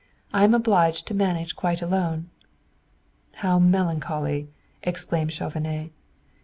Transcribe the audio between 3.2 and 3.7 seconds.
"How